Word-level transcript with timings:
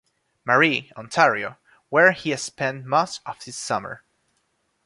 Marie, 0.45 0.91
Ontario, 0.97 1.59
where 1.89 2.11
he 2.11 2.35
spends 2.35 2.87
much 2.87 3.19
of 3.27 3.39
his 3.43 3.55
summer. 3.55 4.03